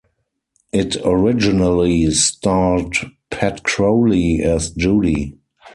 It 0.73 0.97
originally 1.05 2.09
starred 2.09 2.95
Pat 3.29 3.61
Crowley 3.61 4.41
as 4.41 4.71
Judy. 4.71 5.37